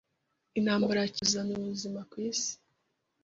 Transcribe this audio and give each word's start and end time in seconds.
Intambara 0.59 0.99
ya 1.01 1.09
kirimbuzi 1.13 1.29
izazana 1.31 1.55
ubuzima 1.67 1.99
kuri 2.09 2.23
iyi 2.27 2.35
si. 2.41 2.53